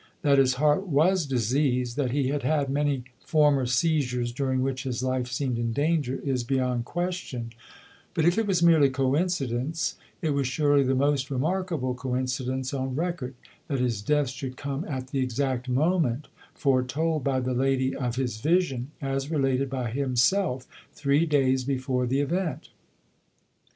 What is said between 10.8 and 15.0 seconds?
the most remarkable coincidence on record, that his death should come